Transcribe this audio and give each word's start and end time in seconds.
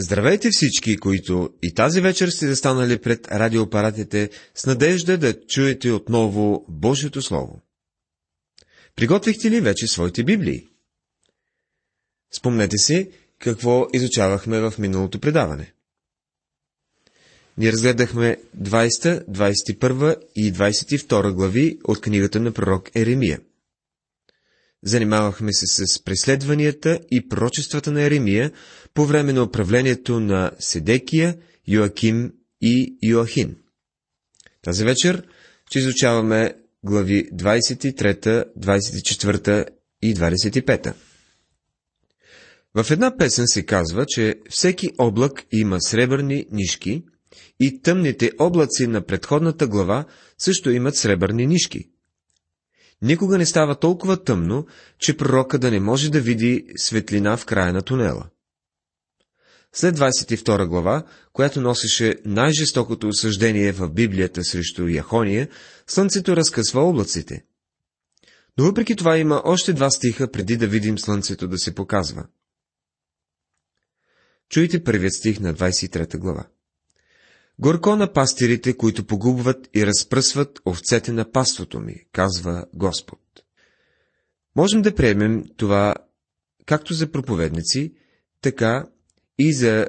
Здравейте 0.00 0.50
всички, 0.50 0.96
които 0.96 1.50
и 1.62 1.74
тази 1.74 2.00
вечер 2.00 2.28
сте 2.28 2.46
застанали 2.46 2.98
пред 2.98 3.28
радиоапаратите 3.28 4.30
с 4.54 4.66
надежда 4.66 5.18
да 5.18 5.46
чуете 5.46 5.92
отново 5.92 6.64
Божието 6.68 7.22
Слово. 7.22 7.60
Приготвихте 8.96 9.50
ли 9.50 9.60
вече 9.60 9.86
своите 9.86 10.24
Библии? 10.24 10.68
Спомнете 12.36 12.78
си 12.78 13.10
какво 13.38 13.86
изучавахме 13.92 14.60
в 14.60 14.74
миналото 14.78 15.20
предаване. 15.20 15.72
Ние 17.58 17.72
разгледахме 17.72 18.36
20, 18.58 19.26
21 19.26 20.16
и 20.36 20.52
22 20.52 21.32
глави 21.32 21.78
от 21.84 22.00
книгата 22.00 22.40
на 22.40 22.52
пророк 22.52 22.90
Еремия. 22.96 23.40
Занимавахме 24.86 25.52
се 25.52 25.86
с 25.86 26.04
преследванията 26.04 27.00
и 27.10 27.28
пророчествата 27.28 27.92
на 27.92 28.02
Еремия 28.02 28.52
по 28.94 29.06
време 29.06 29.32
на 29.32 29.42
управлението 29.42 30.20
на 30.20 30.50
Седекия, 30.58 31.36
Йоаким 31.68 32.32
и 32.60 32.96
Йоахин. 33.02 33.56
Тази 34.62 34.84
вечер 34.84 35.22
ще 35.70 35.78
изучаваме 35.78 36.54
глави 36.84 37.30
23, 37.32 38.44
24 38.58 39.66
и 40.02 40.14
25. 40.14 40.94
В 42.74 42.90
една 42.90 43.16
песен 43.16 43.44
се 43.46 43.66
казва, 43.66 44.06
че 44.08 44.34
всеки 44.50 44.90
облак 44.98 45.46
има 45.52 45.80
сребърни 45.80 46.46
нишки 46.52 47.04
и 47.60 47.82
тъмните 47.82 48.32
облаци 48.38 48.86
на 48.86 49.06
предходната 49.06 49.66
глава 49.66 50.04
също 50.38 50.70
имат 50.70 50.96
сребърни 50.96 51.46
нишки. 51.46 51.88
Никога 53.02 53.38
не 53.38 53.46
става 53.46 53.74
толкова 53.74 54.24
тъмно, 54.24 54.66
че 54.98 55.16
пророка 55.16 55.58
да 55.58 55.70
не 55.70 55.80
може 55.80 56.10
да 56.10 56.20
види 56.20 56.66
светлина 56.76 57.36
в 57.36 57.46
края 57.46 57.72
на 57.72 57.82
тунела. 57.82 58.26
След 59.72 59.96
22 59.96 60.66
глава, 60.66 61.04
която 61.32 61.60
носеше 61.60 62.16
най-жестокото 62.24 63.08
осъждение 63.08 63.72
в 63.72 63.90
Библията 63.90 64.44
срещу 64.44 64.88
Яхония, 64.88 65.48
слънцето 65.86 66.36
разкъсва 66.36 66.80
облаците. 66.80 67.44
Но 68.58 68.64
въпреки 68.64 68.96
това 68.96 69.18
има 69.18 69.42
още 69.44 69.72
два 69.72 69.90
стиха 69.90 70.30
преди 70.30 70.56
да 70.56 70.66
видим 70.66 70.98
слънцето 70.98 71.48
да 71.48 71.58
се 71.58 71.74
показва. 71.74 72.26
Чуйте 74.48 74.84
първият 74.84 75.14
стих 75.14 75.40
на 75.40 75.54
23 75.54 76.18
глава. 76.18 76.46
Горко 77.58 77.96
на 77.96 78.12
пастирите, 78.12 78.76
които 78.76 79.06
погубват 79.06 79.68
и 79.74 79.86
разпръсват 79.86 80.60
овцете 80.66 81.12
на 81.12 81.30
паството 81.30 81.80
ми, 81.80 81.94
казва 82.12 82.66
Господ. 82.74 83.20
Можем 84.56 84.82
да 84.82 84.94
приемем 84.94 85.44
това 85.56 85.94
както 86.66 86.94
за 86.94 87.10
проповедници, 87.12 87.92
така 88.40 88.86
и 89.38 89.54
за 89.54 89.88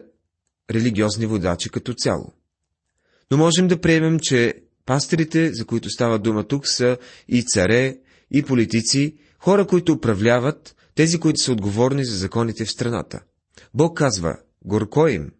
религиозни 0.71 1.25
водачи 1.25 1.69
като 1.69 1.93
цяло. 1.93 2.33
Но 3.31 3.37
можем 3.37 3.67
да 3.67 3.81
приемем, 3.81 4.19
че 4.19 4.53
пастирите, 4.85 5.53
за 5.53 5.65
които 5.65 5.89
става 5.89 6.19
дума 6.19 6.43
тук, 6.43 6.67
са 6.67 6.97
и 7.27 7.43
царе, 7.43 7.97
и 8.31 8.43
политици, 8.43 9.15
хора, 9.39 9.67
които 9.67 9.93
управляват, 9.93 10.75
тези, 10.95 11.19
които 11.19 11.39
са 11.39 11.52
отговорни 11.52 12.05
за 12.05 12.17
законите 12.17 12.65
в 12.65 12.71
страната. 12.71 13.19
Бог 13.73 13.97
казва, 13.97 14.37
горко 14.65 15.07
им, 15.07 15.31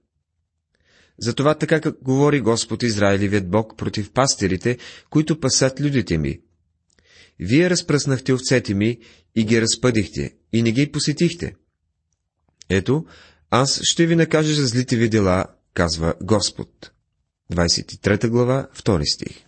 затова 1.20 1.56
така 1.56 1.82
как 1.82 2.04
говори 2.04 2.42
Господ 2.42 2.84
Израилевият 2.84 3.50
Бог 3.50 3.78
против 3.78 4.12
пастирите, 4.12 4.78
които 5.10 5.40
пасат 5.40 5.82
людите 5.82 6.18
ми. 6.18 6.40
Вие 7.40 7.70
разпръснахте 7.70 8.34
овцете 8.34 8.74
ми 8.74 9.00
и 9.36 9.46
ги 9.46 9.62
разпъдихте, 9.62 10.36
и 10.54 10.64
не 10.64 10.72
ги 10.72 10.92
посетихте. 10.92 11.56
Ето, 12.70 13.06
аз 13.50 13.80
ще 13.84 14.06
ви 14.06 14.16
накажа 14.16 14.54
за 14.54 14.68
злите 14.68 14.96
ви 14.96 15.10
дела, 15.10 15.46
казва 15.74 16.14
Господ. 16.24 16.92
23 17.54 18.30
глава, 18.30 18.68
2 18.76 19.14
стих. 19.14 19.46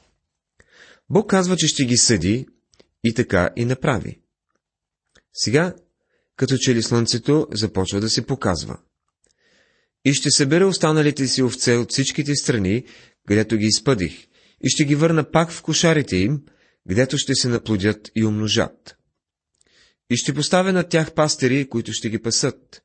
Бог 1.10 1.30
казва, 1.30 1.58
че 1.58 1.68
ще 1.68 1.86
ги 1.86 1.98
съди 1.98 2.48
и 3.04 3.14
така 3.14 3.50
и 3.56 3.66
направи. 3.66 4.22
Сега, 5.34 5.76
като 6.36 6.58
че 6.58 6.76
ли 6.76 6.84
слънцето 6.84 7.48
започва 7.52 8.02
да 8.02 8.10
се 8.10 8.26
показва 8.26 8.80
и 10.06 10.14
ще 10.14 10.30
събера 10.32 10.68
останалите 10.68 11.28
си 11.28 11.44
овце 11.44 11.76
от 11.76 11.92
всичките 11.92 12.36
страни, 12.36 12.84
където 13.28 13.58
ги 13.58 13.66
изпъдих, 13.66 14.28
и 14.64 14.70
ще 14.70 14.86
ги 14.86 14.96
върна 14.96 15.32
пак 15.32 15.52
в 15.52 15.62
кошарите 15.62 16.18
им, 16.18 16.42
където 16.88 17.18
ще 17.18 17.36
се 17.36 17.48
наплодят 17.48 18.12
и 18.16 18.26
умножат. 18.26 18.98
И 20.10 20.18
ще 20.18 20.34
поставя 20.34 20.74
на 20.74 20.84
тях 20.84 21.14
пастери, 21.14 21.70
които 21.70 21.94
ще 21.94 22.10
ги 22.10 22.22
пасат, 22.22 22.82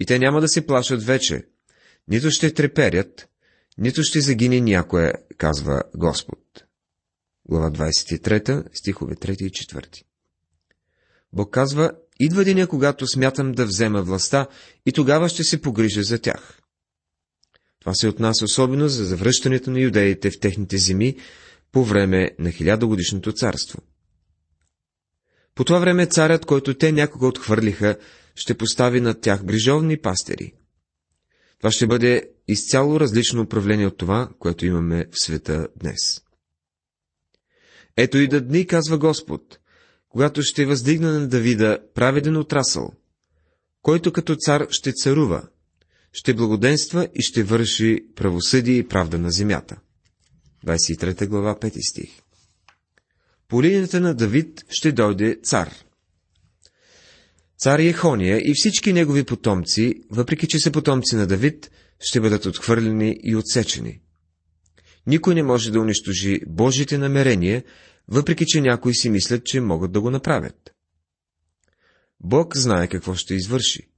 и 0.00 0.06
те 0.06 0.18
няма 0.18 0.40
да 0.40 0.48
се 0.48 0.66
плашат 0.66 1.04
вече, 1.04 1.42
нито 2.08 2.30
ще 2.30 2.54
треперят, 2.54 3.28
нито 3.78 4.02
ще 4.02 4.20
загине 4.20 4.60
някое, 4.60 5.12
казва 5.38 5.82
Господ. 5.96 6.64
Глава 7.48 7.70
23, 7.70 8.78
стихове 8.78 9.14
3 9.14 9.42
и 9.42 9.50
4. 9.50 10.02
Бог 11.32 11.50
казва, 11.50 11.92
идва 12.20 12.44
деня, 12.44 12.66
когато 12.66 13.06
смятам 13.06 13.52
да 13.52 13.66
взема 13.66 14.02
властта 14.02 14.46
и 14.86 14.92
тогава 14.92 15.28
ще 15.28 15.44
се 15.44 15.62
погрижа 15.62 16.02
за 16.02 16.18
тях. 16.18 16.60
Това 17.80 17.94
се 17.94 18.08
отнася 18.08 18.44
особено 18.44 18.88
за 18.88 19.04
завръщането 19.04 19.70
на 19.70 19.80
юдеите 19.80 20.30
в 20.30 20.40
техните 20.40 20.78
земи 20.78 21.16
по 21.72 21.84
време 21.84 22.30
на 22.38 22.50
хилядогодишното 22.50 23.32
царство. 23.32 23.78
По 25.54 25.64
това 25.64 25.78
време 25.78 26.06
царят, 26.06 26.46
който 26.46 26.74
те 26.74 26.92
някога 26.92 27.26
отхвърлиха, 27.26 27.96
ще 28.34 28.54
постави 28.58 29.00
над 29.00 29.20
тях 29.20 29.44
грижовни 29.44 29.96
пастери. 29.96 30.52
Това 31.58 31.70
ще 31.70 31.86
бъде 31.86 32.30
изцяло 32.48 33.00
различно 33.00 33.42
управление 33.42 33.86
от 33.86 33.98
това, 33.98 34.28
което 34.38 34.66
имаме 34.66 35.06
в 35.12 35.24
света 35.24 35.68
днес. 35.76 36.22
Ето 37.96 38.18
и 38.18 38.28
да 38.28 38.40
дни, 38.40 38.66
казва 38.66 38.98
Господ, 38.98 39.58
когато 40.08 40.42
ще 40.42 40.66
въздигна 40.66 41.20
на 41.20 41.28
Давида 41.28 41.78
праведен 41.94 42.36
отрасъл, 42.36 42.92
който 43.82 44.12
като 44.12 44.36
цар 44.36 44.66
ще 44.70 44.92
царува, 44.92 45.48
ще 46.12 46.34
благоденства 46.34 47.08
и 47.14 47.22
ще 47.22 47.42
върши 47.42 48.06
правосъдие 48.14 48.76
и 48.76 48.88
правда 48.88 49.18
на 49.18 49.30
земята. 49.30 49.76
23 50.66 51.26
глава, 51.26 51.54
5 51.60 51.90
стих. 51.90 52.10
По 53.48 53.62
линията 53.62 54.00
на 54.00 54.14
Давид 54.14 54.64
ще 54.68 54.92
дойде 54.92 55.38
цар. 55.42 55.74
Цар 57.58 57.78
Ехония 57.78 58.38
и 58.38 58.52
всички 58.54 58.92
негови 58.92 59.24
потомци, 59.24 59.94
въпреки 60.10 60.48
че 60.48 60.58
са 60.58 60.72
потомци 60.72 61.16
на 61.16 61.26
Давид, 61.26 61.70
ще 62.00 62.20
бъдат 62.20 62.46
отхвърлени 62.46 63.16
и 63.22 63.36
отсечени. 63.36 64.00
Никой 65.06 65.34
не 65.34 65.42
може 65.42 65.72
да 65.72 65.80
унищожи 65.80 66.40
Божите 66.46 66.98
намерения, 66.98 67.64
въпреки 68.08 68.46
че 68.46 68.60
някои 68.60 68.94
си 68.94 69.10
мислят, 69.10 69.44
че 69.44 69.60
могат 69.60 69.92
да 69.92 70.00
го 70.00 70.10
направят. 70.10 70.74
Бог 72.20 72.56
знае 72.56 72.88
какво 72.88 73.14
ще 73.14 73.34
извърши. 73.34 73.88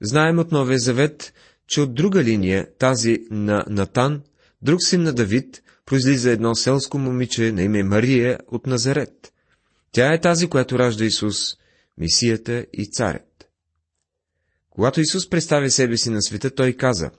Знаем 0.00 0.38
от 0.38 0.52
Новия 0.52 0.78
Завет, 0.78 1.34
че 1.66 1.80
от 1.80 1.94
друга 1.94 2.24
линия, 2.24 2.68
тази 2.78 3.18
на 3.30 3.64
Натан, 3.68 4.22
друг 4.62 4.82
син 4.82 5.02
на 5.02 5.12
Давид, 5.12 5.62
произлиза 5.86 6.30
едно 6.30 6.54
селско 6.54 6.98
момиче 6.98 7.52
на 7.52 7.62
име 7.62 7.82
Мария 7.82 8.38
от 8.46 8.66
Назарет. 8.66 9.32
Тя 9.92 10.14
е 10.14 10.20
тази, 10.20 10.46
която 10.46 10.78
ражда 10.78 11.04
Исус, 11.04 11.56
Мисията 11.98 12.66
и 12.72 12.90
Царят. 12.90 13.50
Когато 14.70 15.00
Исус 15.00 15.30
представи 15.30 15.70
себе 15.70 15.96
си 15.96 16.10
на 16.10 16.22
света, 16.22 16.50
той 16.50 16.72
каза, 16.72 17.10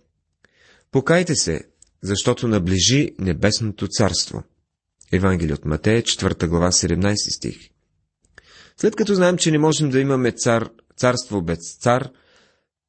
Покайте 0.91 1.35
се, 1.35 1.61
защото 2.03 2.47
наближи 2.47 3.11
небесното 3.19 3.87
царство. 3.87 4.43
Евангелие 5.11 5.53
от 5.53 5.65
Матея, 5.65 6.01
4 6.01 6.47
глава, 6.47 6.71
17 6.71 7.35
стих. 7.35 7.69
След 8.77 8.95
като 8.95 9.13
знаем, 9.13 9.37
че 9.37 9.51
не 9.51 9.57
можем 9.57 9.89
да 9.89 9.99
имаме 9.99 10.31
цар, 10.31 10.69
царство 10.97 11.41
без 11.41 11.77
цар, 11.79 12.09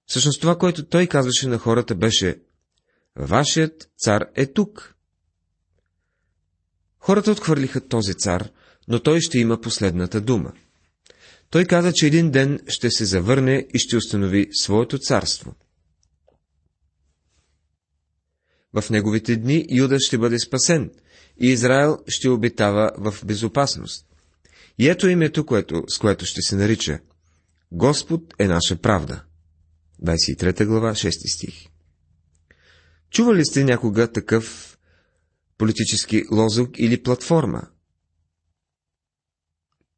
всъщност 0.06 0.40
това, 0.40 0.58
което 0.58 0.86
той 0.86 1.06
казваше 1.06 1.48
на 1.48 1.58
хората, 1.58 1.94
беше 1.94 2.38
Вашият 3.16 3.90
цар 3.98 4.24
е 4.34 4.46
тук. 4.46 4.94
Хората 6.98 7.30
отхвърлиха 7.30 7.88
този 7.88 8.14
цар, 8.14 8.50
но 8.88 9.02
той 9.02 9.20
ще 9.20 9.38
има 9.38 9.60
последната 9.60 10.20
дума. 10.20 10.52
Той 11.50 11.64
каза, 11.64 11.92
че 11.92 12.06
един 12.06 12.30
ден 12.30 12.60
ще 12.68 12.90
се 12.90 13.04
завърне 13.04 13.66
и 13.74 13.78
ще 13.78 13.96
установи 13.96 14.48
своето 14.52 14.98
царство. 14.98 15.54
В 18.72 18.90
неговите 18.90 19.36
дни 19.36 19.66
Юда 19.70 20.00
ще 20.00 20.18
бъде 20.18 20.38
спасен 20.38 20.90
и 21.40 21.46
Израел 21.46 21.98
ще 22.08 22.28
обитава 22.28 22.90
в 22.98 23.24
безопасност. 23.24 24.06
И 24.78 24.88
ето 24.88 25.08
името, 25.08 25.46
което, 25.46 25.84
с 25.88 25.98
което 25.98 26.26
ще 26.26 26.42
се 26.42 26.56
нарича 26.56 26.98
Господ 27.72 28.34
е 28.38 28.46
наша 28.48 28.76
правда. 28.76 29.24
23 30.04 30.66
глава, 30.66 30.90
6 30.90 31.34
стих. 31.34 31.66
Чували 33.10 33.44
сте 33.44 33.64
някога 33.64 34.12
такъв 34.12 34.78
политически 35.58 36.24
лозунг 36.32 36.70
или 36.78 37.02
платформа? 37.02 37.62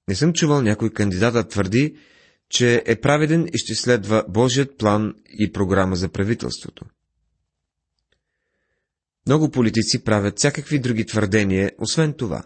Не 0.09 0.15
съм 0.15 0.33
чувал 0.33 0.63
някой 0.63 0.91
кандидат 0.91 1.35
да 1.35 1.49
твърди, 1.49 1.97
че 2.49 2.83
е 2.87 3.01
праведен 3.01 3.47
и 3.47 3.59
ще 3.59 3.75
следва 3.75 4.25
Божият 4.29 4.79
план 4.79 5.15
и 5.39 5.53
програма 5.53 5.97
за 5.97 6.09
правителството. 6.09 6.85
Много 9.29 9.51
политици 9.51 10.05
правят 10.05 10.39
всякакви 10.39 10.79
други 10.79 11.07
твърдения, 11.07 11.73
освен 11.79 12.13
това. 12.13 12.43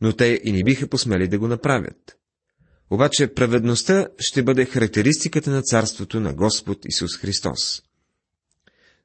Но 0.00 0.12
те 0.12 0.40
и 0.44 0.52
не 0.52 0.64
биха 0.64 0.86
посмели 0.86 1.28
да 1.28 1.38
го 1.38 1.48
направят. 1.48 2.16
Обаче 2.90 3.34
праведността 3.34 4.06
ще 4.18 4.42
бъде 4.42 4.64
характеристиката 4.64 5.50
на 5.50 5.62
царството 5.62 6.20
на 6.20 6.34
Господ 6.34 6.78
Исус 6.88 7.16
Христос. 7.16 7.82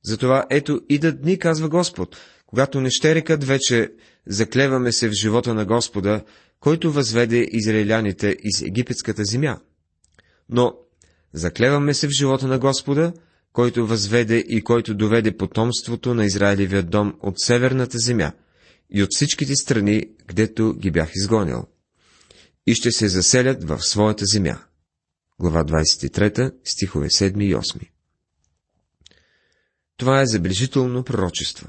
Затова 0.04 0.46
ето 0.50 0.82
идат 0.90 1.22
дни, 1.22 1.40
казва 1.40 1.70
Господ, 1.70 2.18
когато 2.46 2.82
не 2.82 2.90
ще 2.90 3.16
рекат 3.16 3.44
вече, 3.44 3.92
заклеваме 4.28 4.92
се 4.92 5.10
в 5.10 5.12
живота 5.12 5.54
на 5.54 5.66
Господа, 5.66 6.24
който 6.60 6.92
възведе 6.92 7.48
израиляните 7.52 8.38
из 8.44 8.62
египетската 8.62 9.24
земя. 9.26 9.60
Но 10.50 10.74
заклеваме 11.34 11.94
се 11.94 12.08
в 12.08 12.12
живота 12.20 12.48
на 12.48 12.60
Господа, 12.60 13.14
който 13.54 13.88
възведе 13.88 14.38
и 14.38 14.62
който 14.62 14.96
доведе 14.96 15.38
потомството 15.38 16.14
на 16.14 16.26
Израилевия 16.26 16.84
дом 16.84 17.14
от 17.22 17.40
северната 17.40 17.98
земя 17.98 18.32
и 18.90 19.04
от 19.04 19.10
всичките 19.12 19.56
страни, 19.56 20.04
гдето 20.28 20.74
ги 20.74 20.92
бях 20.92 21.12
изгонил. 21.16 21.68
И 22.68 22.76
ще 22.76 22.92
се 22.92 23.08
заселят 23.08 23.64
в 23.64 23.80
своята 23.82 24.26
земя. 24.26 24.60
Глава 25.40 25.64
23, 25.64 26.54
стихове 26.64 27.08
7 27.08 27.44
и 27.44 27.56
8. 27.56 27.90
Това 29.98 30.22
е 30.22 30.26
забележително 30.26 31.04
пророчество. 31.04 31.68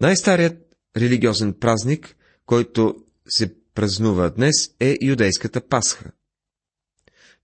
Най-старият 0.00 0.76
религиозен 0.96 1.54
празник, 1.54 2.16
който 2.46 2.94
се 3.28 3.54
празнува 3.74 4.30
днес, 4.30 4.70
е 4.80 4.96
юдейската 5.02 5.68
Пасха. 5.68 6.10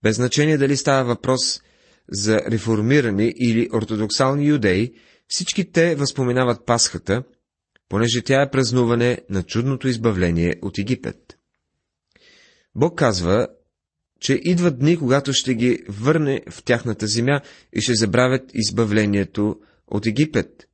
Без 0.03 0.17
значение 0.17 0.59
дали 0.59 0.77
става 0.77 1.05
въпрос 1.05 1.61
за 2.09 2.41
реформирани 2.51 3.35
или 3.37 3.69
ортодоксални 3.75 4.47
юдеи, 4.47 4.93
всички 5.29 5.73
те 5.73 5.95
възпоменават 5.95 6.67
Пасхата, 6.67 7.23
понеже 7.89 8.23
тя 8.23 8.43
е 8.43 8.51
празнуване 8.51 9.19
на 9.31 9.43
чудното 9.43 9.89
избавление 9.89 10.55
от 10.63 10.79
Египет. 10.79 11.39
Бог 12.75 12.99
казва, 12.99 13.49
че 14.21 14.41
идват 14.43 14.79
дни, 14.79 14.99
когато 14.99 15.33
ще 15.33 15.55
ги 15.55 15.79
върне 15.89 16.43
в 16.51 16.63
тяхната 16.63 17.07
земя 17.07 17.41
и 17.73 17.81
ще 17.81 17.95
забравят 17.95 18.51
избавлението 18.55 19.57
от 19.89 20.07
Египет, 20.07 20.67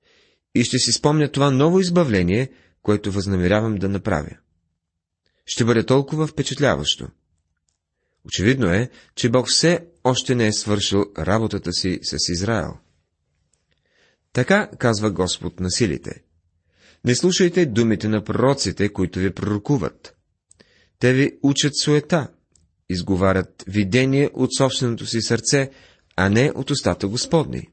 и 0.55 0.64
ще 0.64 0.78
си 0.78 0.93
спомня 0.93 1.32
това 1.32 1.50
ново 1.50 1.81
избавление, 1.81 2.50
което 2.82 3.12
възнамерявам 3.12 3.75
да 3.75 3.88
направя. 3.88 4.37
Ще 5.46 5.64
бъде 5.64 5.87
толкова 5.87 6.26
впечатляващо. 6.26 7.08
Очевидно 8.26 8.66
е, 8.66 8.90
че 9.14 9.30
Бог 9.30 9.48
все 9.48 9.86
още 10.04 10.34
не 10.34 10.46
е 10.46 10.52
свършил 10.52 11.04
работата 11.19 11.72
си 11.72 11.98
с 12.02 12.28
Израел. 12.28 12.72
Така 14.32 14.70
казва 14.78 15.10
Господ 15.10 15.60
на 15.60 15.70
силите. 15.70 16.22
Не 17.04 17.14
слушайте 17.14 17.66
думите 17.66 18.08
на 18.08 18.24
пророците, 18.24 18.88
които 18.88 19.19
ви 19.19 19.34
пророкуват. 19.34 20.16
Те 20.98 21.12
ви 21.12 21.38
учат 21.42 21.72
суета, 21.76 22.28
изговарят 22.88 23.64
видение 23.66 24.30
от 24.34 24.54
собственото 24.56 25.06
си 25.06 25.20
сърце, 25.20 25.70
а 26.16 26.28
не 26.28 26.52
от 26.54 26.70
устата 26.70 27.08
Господни. 27.08 27.68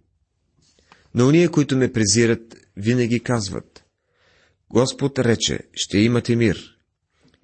Но 1.14 1.28
уния, 1.28 1.50
които 1.50 1.78
ме 1.78 1.92
презират, 1.92 2.56
винаги 2.78 3.20
казват. 3.20 3.84
Господ 4.70 5.20
рече, 5.20 5.60
ще 5.74 5.98
имате 5.98 6.36
мир. 6.36 6.79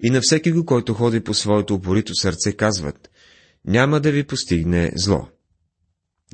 И 0.02 0.10
на 0.10 0.20
всеки 0.20 0.52
го, 0.52 0.66
който 0.66 0.94
ходи 0.94 1.24
по 1.24 1.34
своето 1.34 1.74
упорито 1.74 2.14
сърце, 2.14 2.52
казват, 2.52 3.10
няма 3.64 4.00
да 4.00 4.12
ви 4.12 4.26
постигне 4.26 4.92
зло. 4.96 5.28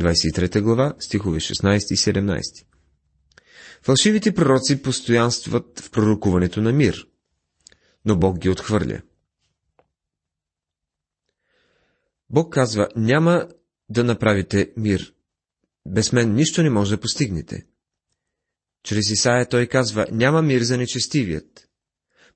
23 0.00 0.60
глава, 0.60 0.94
стихове 0.98 1.40
16 1.40 1.92
и 1.92 1.96
17. 1.96 2.64
Фалшивите 3.82 4.34
пророци 4.34 4.82
постоянстват 4.82 5.80
в 5.80 5.90
пророкуването 5.90 6.60
на 6.60 6.72
мир, 6.72 7.06
но 8.04 8.18
Бог 8.18 8.38
ги 8.38 8.48
отхвърля. 8.48 9.02
Бог 12.30 12.52
казва, 12.52 12.88
няма 12.96 13.48
да 13.88 14.04
направите 14.04 14.72
мир. 14.76 15.14
Без 15.86 16.12
мен 16.12 16.34
нищо 16.34 16.62
не 16.62 16.70
може 16.70 16.90
да 16.96 17.00
постигнете. 17.00 17.66
Чрез 18.82 19.10
Исаия 19.10 19.48
той 19.48 19.66
казва, 19.66 20.06
няма 20.12 20.42
мир 20.42 20.62
за 20.62 20.78
нечестивият. 20.78 21.68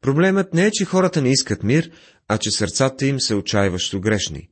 Проблемът 0.06 0.54
не 0.54 0.66
е, 0.66 0.70
че 0.70 0.84
хората 0.84 1.22
не 1.22 1.30
искат 1.30 1.62
мир, 1.62 1.90
а 2.28 2.38
че 2.38 2.50
сърцата 2.50 3.06
им 3.06 3.20
са 3.20 3.36
отчаиващо 3.36 4.00
грешни. 4.00 4.48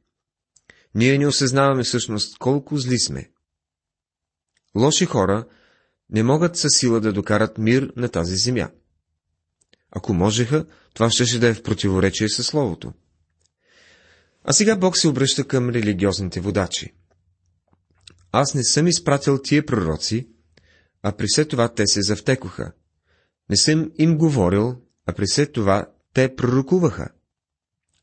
Ние 0.95 1.19
не 1.19 1.27
осъзнаваме 1.27 1.83
всъщност 1.83 2.39
колко 2.39 2.77
зли 2.77 2.99
сме. 2.99 3.31
Лоши 4.77 5.05
хора 5.05 5.47
не 6.11 6.23
могат 6.23 6.57
със 6.57 6.73
сила 6.77 7.01
да 7.01 7.13
докарат 7.13 7.59
мир 7.59 7.93
на 7.97 8.09
тази 8.09 8.37
земя. 8.37 8.71
Ако 9.91 10.15
можеха, 10.15 10.67
това 10.95 11.11
ще 11.11 11.39
да 11.39 11.49
е 11.49 11.55
в 11.55 11.63
противоречие 11.63 12.29
със 12.29 12.47
Словото. 12.47 12.93
А 14.45 14.53
сега 14.53 14.77
Бог 14.77 14.97
се 14.97 15.09
обръща 15.09 15.45
към 15.45 15.71
религиозните 15.71 16.41
водачи. 16.41 16.95
Аз 18.33 18.55
не 18.55 18.65
съм 18.65 18.87
изпратил 18.87 19.43
тия 19.43 19.67
пророци, 19.67 20.29
а 21.03 21.13
при 21.13 21.27
все 21.29 21.45
това 21.45 21.75
те 21.75 21.87
се 21.87 22.03
завтекоха. 22.03 22.73
Не 23.51 23.57
съм 23.57 23.91
им 23.99 24.19
говорил, 24.19 24.85
а 25.07 25.13
при 25.13 25.27
все 25.27 25.47
това 25.47 25.87
те 26.13 26.37
пророкуваха. 26.37 27.09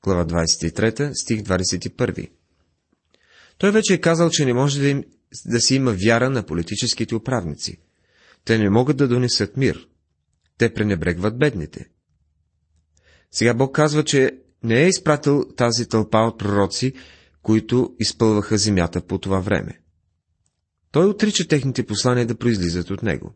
Глава 0.04 0.26
23, 0.26 1.14
стих 1.14 1.42
21. 1.42 2.30
Той 3.58 3.72
вече 3.72 3.94
е 3.94 4.02
казал, 4.02 4.30
че 4.30 4.46
не 4.46 4.54
може 4.54 4.80
да, 4.80 4.88
им, 4.88 5.04
да 5.46 5.62
си 5.62 5.76
има 5.76 5.96
вяра 6.06 6.30
на 6.30 6.44
политическите 6.44 7.16
управници. 7.16 7.78
Те 8.46 8.58
не 8.58 8.70
могат 8.70 8.98
да 8.98 9.08
донесат 9.08 9.58
мир. 9.58 9.88
Те 10.58 10.74
пренебрегват 10.74 11.40
бедните. 11.40 11.90
Сега 13.32 13.54
Бог 13.54 13.76
казва, 13.76 14.04
че 14.04 14.40
не 14.64 14.84
е 14.84 14.88
изпратил 14.88 15.46
тази 15.58 15.88
тълпа 15.88 16.18
от 16.18 16.40
пророци, 16.40 16.94
които 17.42 17.96
изпълваха 18.00 18.58
земята 18.58 19.02
по 19.02 19.18
това 19.18 19.40
време. 19.40 19.80
Той 20.92 21.06
отрича 21.06 21.48
техните 21.48 21.86
послания 21.86 22.26
да 22.26 22.38
произлизат 22.38 22.90
от 22.90 23.04
него. 23.04 23.34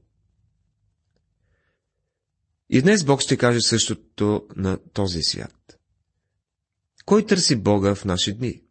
И 2.69 2.81
днес 2.81 3.03
Бог 3.03 3.21
ще 3.21 3.37
каже 3.37 3.61
същото 3.61 4.47
на 4.55 4.77
този 4.93 5.21
свят. 5.21 5.79
Кой 7.05 7.25
търси 7.25 7.55
Бога 7.55 7.95
в 7.95 8.05
наши 8.05 8.33
дни? 8.33 8.61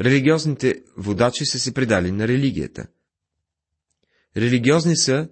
Религиозните 0.00 0.82
водачи 0.96 1.46
са 1.46 1.58
се 1.58 1.74
предали 1.74 2.12
на 2.12 2.28
религията. 2.28 2.86
Религиозни 4.36 4.96
са, 4.96 5.28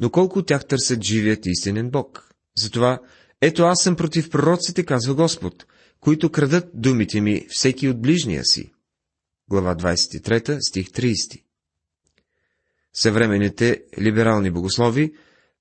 но 0.00 0.10
колко 0.10 0.38
от 0.38 0.46
тях 0.46 0.66
търсят 0.66 1.02
живият 1.02 1.46
истинен 1.46 1.90
Бог. 1.90 2.34
Затова, 2.56 3.00
ето 3.40 3.62
аз 3.62 3.82
съм 3.82 3.96
против 3.96 4.30
пророците, 4.30 4.84
казва 4.84 5.14
Господ, 5.14 5.66
които 6.00 6.32
крадат 6.32 6.70
думите 6.74 7.20
ми 7.20 7.46
всеки 7.48 7.88
от 7.88 8.02
ближния 8.02 8.44
си. 8.44 8.72
Глава 9.48 9.76
23, 9.76 10.58
стих 10.68 10.86
30. 10.86 11.42
Съвременните 12.92 13.82
либерални 13.98 14.50
богослови 14.50 15.14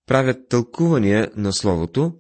правят 0.08 0.50
тълкувания 0.50 1.32
на 1.36 1.54
Словото, 1.54 2.14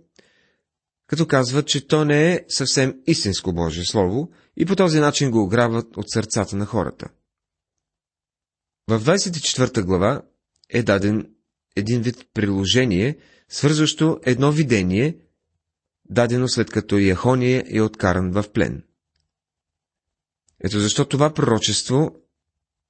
като 1.07 1.27
казват, 1.27 1.67
че 1.67 1.87
то 1.87 2.05
не 2.05 2.33
е 2.33 2.45
съвсем 2.49 2.95
истинско 3.07 3.53
Божие 3.53 3.85
Слово 3.85 4.31
и 4.57 4.65
по 4.65 4.75
този 4.75 4.99
начин 4.99 5.31
го 5.31 5.43
ограбват 5.43 5.97
от 5.97 6.09
сърцата 6.09 6.55
на 6.55 6.65
хората. 6.65 7.09
В 8.87 9.03
24 9.03 9.83
глава 9.83 10.21
е 10.69 10.83
даден 10.83 11.29
един 11.75 12.01
вид 12.01 12.27
приложение, 12.33 13.17
свързващо 13.49 14.19
едно 14.23 14.51
видение, 14.51 15.17
дадено 16.09 16.47
след 16.47 16.69
като 16.69 16.97
Яхония 16.97 17.63
е 17.67 17.81
откаран 17.81 18.31
в 18.31 18.45
плен. 18.53 18.83
Ето 20.63 20.79
защо 20.79 21.05
това 21.05 21.33
пророчество 21.33 22.15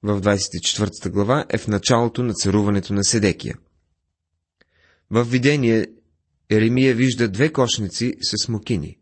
в 0.03 0.21
24 0.21 1.09
глава 1.09 1.45
е 1.49 1.57
в 1.57 1.67
началото 1.67 2.23
на 2.23 2.33
царуването 2.33 2.93
на 2.93 3.03
Седекия. 3.03 3.57
В 5.11 5.23
видение 5.23 5.87
Еремия 6.49 6.95
вижда 6.95 7.27
две 7.27 7.51
кошници 7.51 8.13
с 8.21 8.45
смокини, 8.45 8.97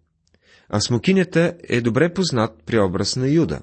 а 0.70 0.80
смокинята 0.80 1.54
е 1.64 1.82
добре 1.82 2.14
познат 2.14 2.64
при 2.66 2.80
образ 2.80 3.16
на 3.16 3.28
Юда. 3.28 3.62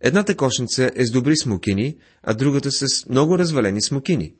Едната 0.00 0.36
кошница 0.36 0.90
е 0.94 1.06
с 1.06 1.10
добри 1.10 1.36
смокини, 1.36 1.96
а 2.22 2.34
другата 2.34 2.70
с 2.70 3.08
много 3.08 3.38
развалени 3.38 3.82
смокини. 3.82 4.34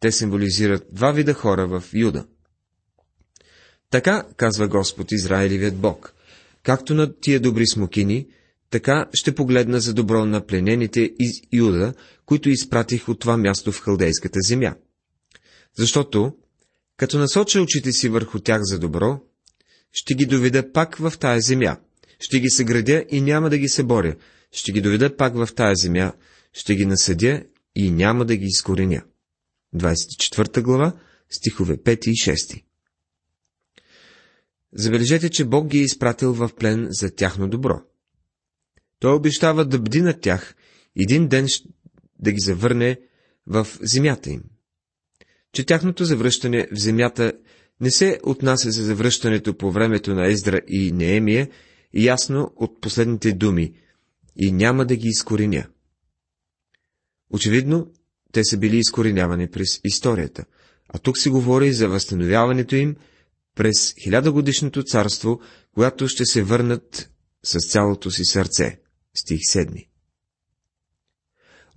Те 0.00 0.12
символизират 0.12 0.86
два 0.92 1.12
вида 1.12 1.34
хора 1.34 1.66
в 1.66 1.84
Юда. 1.94 2.26
Така, 3.90 4.24
казва 4.36 4.68
Господ 4.68 5.12
Израилевият 5.12 5.76
Бог, 5.76 6.14
както 6.62 6.94
на 6.94 7.20
тия 7.20 7.40
добри 7.40 7.66
смокини, 7.66 8.26
така 8.70 9.06
ще 9.12 9.34
погледна 9.34 9.80
за 9.80 9.94
добро 9.94 10.24
на 10.24 10.46
пленените 10.46 11.00
из 11.18 11.32
Юда, 11.52 11.94
които 12.26 12.50
изпратих 12.50 13.08
от 13.08 13.20
това 13.20 13.36
място 13.36 13.72
в 13.72 13.80
халдейската 13.80 14.38
земя. 14.42 14.74
Защото, 15.78 16.32
като 16.96 17.18
насоча 17.18 17.62
очите 17.62 17.92
си 17.92 18.08
върху 18.08 18.40
тях 18.40 18.60
за 18.62 18.78
добро, 18.78 19.20
ще 19.92 20.14
ги 20.14 20.26
доведа 20.26 20.72
пак 20.72 20.96
в 20.96 21.12
тая 21.20 21.40
земя, 21.40 21.76
ще 22.20 22.40
ги 22.40 22.50
съградя 22.50 23.04
и 23.10 23.20
няма 23.20 23.50
да 23.50 23.58
ги 23.58 23.68
се 23.68 23.82
боря, 23.82 24.16
ще 24.52 24.72
ги 24.72 24.80
доведа 24.80 25.16
пак 25.16 25.34
в 25.34 25.48
тая 25.54 25.76
земя, 25.76 26.12
ще 26.52 26.74
ги 26.74 26.86
насъдя 26.86 27.44
и 27.74 27.90
няма 27.90 28.24
да 28.24 28.36
ги 28.36 28.46
изкореня. 28.46 29.02
24 29.76 30.62
глава, 30.62 30.92
стихове 31.30 31.76
5 31.76 32.08
и 32.08 32.12
6. 32.12 32.62
Забележете, 34.72 35.30
че 35.30 35.44
Бог 35.44 35.68
ги 35.68 35.78
е 35.78 35.82
изпратил 35.82 36.32
в 36.32 36.50
плен 36.56 36.86
за 36.90 37.10
тяхно 37.10 37.48
добро. 37.48 37.82
Той 38.98 39.14
обещава 39.14 39.64
да 39.64 39.78
бди 39.78 40.00
над 40.00 40.20
тях, 40.20 40.54
един 40.96 41.28
ден 41.28 41.46
да 42.18 42.32
ги 42.32 42.40
завърне 42.40 43.00
в 43.46 43.66
земята 43.80 44.30
им. 44.30 44.42
Че 45.54 45.64
тяхното 45.64 46.04
завръщане 46.04 46.68
в 46.72 46.78
земята 46.78 47.32
не 47.80 47.90
се 47.90 48.20
отнася 48.22 48.70
за 48.70 48.84
завръщането 48.84 49.54
по 49.58 49.70
времето 49.70 50.14
на 50.14 50.26
Ездра 50.26 50.60
и 50.68 50.92
Неемия, 50.92 51.48
ясно 51.94 52.52
от 52.56 52.80
последните 52.80 53.32
думи, 53.32 53.72
и 54.36 54.52
няма 54.52 54.86
да 54.86 54.96
ги 54.96 55.08
изкореня. 55.08 55.66
Очевидно, 57.30 57.92
те 58.32 58.44
са 58.44 58.58
били 58.58 58.76
изкоренявани 58.78 59.50
през 59.50 59.80
историята, 59.84 60.44
а 60.88 60.98
тук 60.98 61.18
се 61.18 61.30
говори 61.30 61.72
за 61.72 61.88
възстановяването 61.88 62.76
им 62.76 62.96
през 63.54 63.94
хилядогодишното 64.02 64.82
царство, 64.82 65.40
когато 65.74 66.08
ще 66.08 66.24
се 66.24 66.42
върнат 66.42 67.10
с 67.44 67.58
цялото 67.72 68.10
си 68.10 68.24
сърце. 68.24 68.78
Стих 69.16 69.40
7. 69.40 69.86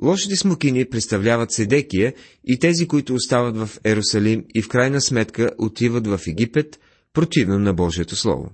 Лошите 0.02 0.36
смокини 0.36 0.90
представляват 0.90 1.52
Седекия 1.52 2.14
и 2.44 2.60
тези, 2.60 2.88
които 2.88 3.14
остават 3.14 3.58
в 3.58 3.80
Ерусалим 3.86 4.46
и 4.56 4.62
в 4.62 4.70
крайна 4.70 5.02
сметка 5.02 5.52
отиват 5.58 6.08
в 6.08 6.20
Египет, 6.28 6.80
противно 7.14 7.60
на 7.60 7.74
Божието 7.74 8.16
Слово. 8.16 8.50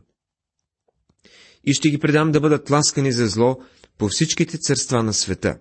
И 1.64 1.74
ще 1.74 1.90
ги 1.90 2.00
предам 2.00 2.32
да 2.32 2.42
бъдат 2.42 2.70
ласкани 2.70 3.12
за 3.12 3.28
зло 3.28 3.60
по 3.98 4.08
всичките 4.08 4.58
царства 4.58 5.04
на 5.04 5.14
света, 5.14 5.58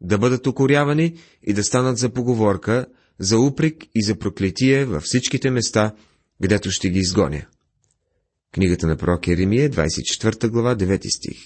да 0.00 0.18
бъдат 0.18 0.46
окорявани 0.46 1.14
и 1.42 1.52
да 1.52 1.64
станат 1.64 1.98
за 1.98 2.12
поговорка, 2.12 2.86
за 3.18 3.38
упрек 3.38 3.84
и 3.94 4.04
за 4.04 4.18
проклетие 4.18 4.84
във 4.84 5.02
всичките 5.02 5.50
места, 5.50 5.94
гдето 6.42 6.70
ще 6.70 6.90
ги 6.90 6.98
изгоня. 6.98 7.46
Книгата 8.52 8.86
на 8.86 8.96
пророк 8.96 9.28
Еремия, 9.28 9.70
24 9.70 10.48
глава, 10.48 10.76
9 10.76 11.16
стих. 11.16 11.38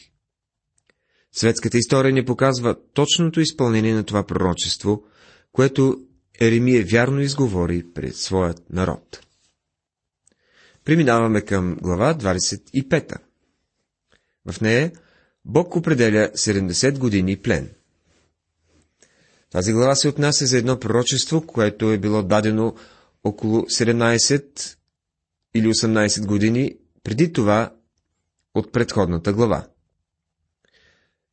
Светската 1.38 1.78
история 1.78 2.12
ни 2.12 2.24
показва 2.24 2.76
точното 2.92 3.40
изпълнение 3.40 3.94
на 3.94 4.04
това 4.04 4.26
пророчество, 4.26 5.04
което 5.52 6.00
Еремия 6.40 6.84
вярно 6.84 7.20
изговори 7.20 7.84
пред 7.94 8.16
своят 8.16 8.62
народ. 8.70 9.20
Преминаваме 10.84 11.40
към 11.40 11.76
глава 11.82 12.14
25. 12.14 13.16
В 14.52 14.60
нея 14.60 14.92
Бог 15.44 15.76
определя 15.76 16.30
70 16.34 16.98
години 16.98 17.36
плен. 17.36 17.70
Тази 19.50 19.72
глава 19.72 19.94
се 19.94 20.08
отнася 20.08 20.46
за 20.46 20.58
едно 20.58 20.80
пророчество, 20.80 21.46
което 21.46 21.90
е 21.90 21.98
било 21.98 22.22
дадено 22.22 22.74
около 23.24 23.60
17 23.60 24.76
или 25.54 25.66
18 25.66 26.26
години 26.26 26.76
преди 27.02 27.32
това 27.32 27.72
от 28.54 28.72
предходната 28.72 29.32
глава. 29.32 29.66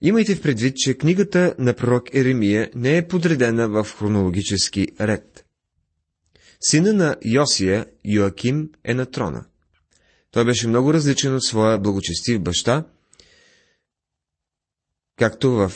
Имайте 0.06 0.36
в 0.36 0.42
предвид, 0.42 0.76
че 0.78 0.98
книгата 0.98 1.56
на 1.60 1.74
пророк 1.74 2.16
Еремия 2.16 2.72
не 2.76 2.98
е 2.98 3.08
подредена 3.08 3.70
в 3.70 3.88
хронологически 3.98 4.88
ред. 5.02 5.46
Сина 6.62 6.94
на 6.94 7.16
Йосия, 7.26 7.86
Йоаким, 8.06 8.70
е 8.84 8.94
на 8.94 9.06
трона. 9.06 9.46
Той 10.32 10.46
беше 10.46 10.68
много 10.68 10.94
различен 10.94 11.36
от 11.36 11.44
своя 11.44 11.80
благочестив 11.80 12.42
баща, 12.42 12.86
както 15.20 15.52
в, 15.52 15.72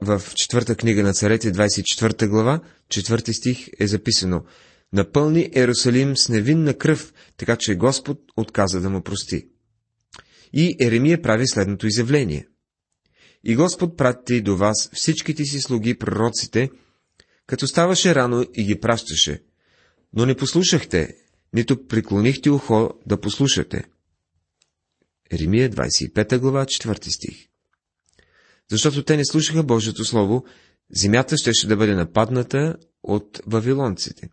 в 0.00 0.22
четвърта 0.34 0.76
книга 0.76 1.02
на 1.02 1.12
царете, 1.12 1.52
24 1.52 2.28
глава, 2.28 2.60
четвърти 2.88 3.32
стих 3.32 3.68
е 3.80 3.86
записано 3.86 4.44
Напълни 4.92 5.50
Ерусалим 5.54 6.16
с 6.16 6.28
невинна 6.28 6.74
кръв, 6.74 7.12
така 7.36 7.56
че 7.56 7.74
Господ 7.74 8.20
отказа 8.36 8.80
да 8.80 8.90
му 8.90 9.02
прости. 9.02 9.48
И 10.52 10.76
Еремия 10.80 11.22
прави 11.22 11.48
следното 11.48 11.86
изявление. 11.86 12.46
И 13.44 13.56
Господ 13.56 13.96
прати 13.96 14.40
до 14.40 14.56
вас 14.56 14.90
всичките 14.92 15.44
си 15.44 15.60
слуги 15.60 15.98
пророците, 15.98 16.70
като 17.46 17.66
ставаше 17.66 18.14
рано 18.14 18.46
и 18.54 18.64
ги 18.64 18.80
пращаше, 18.80 19.42
но 20.12 20.26
не 20.26 20.34
послушахте, 20.34 21.16
нито 21.52 21.86
преклонихте 21.86 22.50
ухо 22.50 22.90
да 23.06 23.20
послушате. 23.20 23.84
Еремия 25.30 25.70
25 25.70 26.38
глава, 26.38 26.64
4 26.64 27.08
стих 27.08 27.48
защото 28.70 29.04
те 29.04 29.16
не 29.16 29.24
слушаха 29.24 29.62
Божието 29.62 30.04
Слово, 30.04 30.44
земята 30.90 31.36
щеше 31.36 31.66
да 31.66 31.76
бъде 31.76 31.94
нападната 31.94 32.76
от 33.02 33.40
вавилонците. 33.46 34.28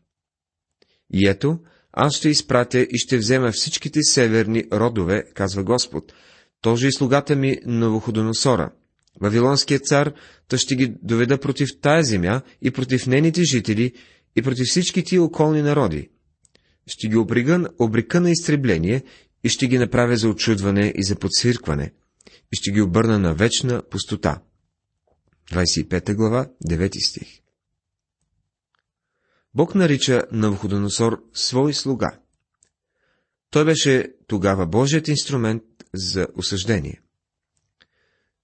И 1.13 1.27
ето, 1.27 1.60
аз 1.94 2.15
ще 2.15 2.30
изпратя 2.30 2.80
и 2.80 2.98
ще 2.98 3.18
взема 3.18 3.51
всичките 3.51 4.00
северни 4.03 4.63
родове, 4.74 5.24
казва 5.34 5.63
Господ, 5.63 6.13
тоже 6.62 6.88
и 6.88 6.91
слугата 6.91 7.36
ми 7.36 7.58
Новоходоносора. 7.65 8.72
Вавилонският 9.20 9.86
цар, 9.86 10.13
та 10.48 10.58
ще 10.58 10.75
ги 10.75 10.94
доведа 11.01 11.38
против 11.38 11.70
тая 11.82 12.03
земя 12.03 12.41
и 12.62 12.72
против 12.72 13.08
нейните 13.08 13.44
жители 13.44 13.94
и 14.36 14.41
против 14.41 14.65
всички 14.65 15.03
тия 15.03 15.24
околни 15.24 15.62
народи. 15.62 16.10
Ще 16.88 17.08
ги 17.08 17.18
обрека, 17.18 17.70
обрека 17.80 18.22
на 18.22 18.32
изтребление 18.32 19.03
и 19.44 19.50
ще 19.50 19.68
ги 19.68 19.77
направя 19.77 20.18
за 20.18 20.30
очудване 20.30 20.94
и 20.96 21.03
за 21.03 21.15
подсвиркване 21.15 21.91
и 22.53 22.56
ще 22.56 22.72
ги 22.72 22.82
обърна 22.82 23.20
на 23.20 23.34
вечна 23.34 23.84
пустота. 23.89 24.41
25 25.51 26.15
глава, 26.15 26.50
9 26.68 27.08
стих. 27.08 27.41
Бог 29.53 29.75
нарича 29.75 30.24
Навуходоносор 30.32 31.24
свой 31.34 31.74
слуга. 31.74 32.20
Той 33.50 33.65
беше 33.65 34.13
тогава 34.27 34.68
Божият 34.68 35.08
инструмент 35.08 35.63
за 35.94 36.27
осъждение. 36.36 37.01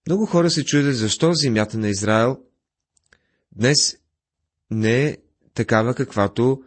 Много 0.07 0.25
хора 0.25 0.49
се 0.49 0.65
чудят 0.65 0.97
защо 0.97 1.33
земята 1.33 1.77
на 1.77 1.89
Израел 1.89 2.37
днес 3.55 3.97
не 4.71 5.05
е 5.05 5.17
такава, 5.53 5.95
каквато 5.95 6.63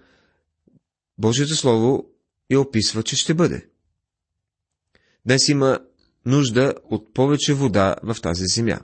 Божието 1.18 1.56
Слово 1.56 2.06
я 2.50 2.60
описва, 2.60 3.02
че 3.02 3.16
ще 3.16 3.34
бъде. 3.34 3.66
Днес 5.26 5.48
има 5.48 5.78
нужда 6.26 6.74
от 6.84 7.14
повече 7.14 7.54
вода 7.54 7.96
в 8.02 8.16
тази 8.22 8.44
земя. 8.46 8.80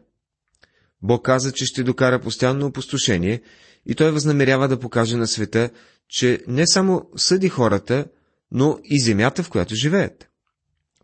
Бог 1.02 1.24
каза, 1.24 1.52
че 1.52 1.66
ще 1.66 1.82
докара 1.82 2.20
постоянно 2.20 2.66
опустошение 2.66 3.42
и 3.86 3.94
той 3.94 4.10
възнамерява 4.10 4.68
да 4.68 4.80
покаже 4.80 5.16
на 5.16 5.26
света, 5.26 5.70
че 6.08 6.44
не 6.48 6.66
само 6.66 7.10
съди 7.16 7.48
хората, 7.48 8.06
но 8.50 8.78
и 8.84 9.00
земята, 9.00 9.42
в 9.42 9.50
която 9.50 9.74
живеят. 9.74 10.28